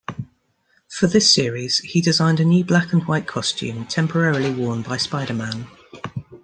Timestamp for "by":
4.81-4.97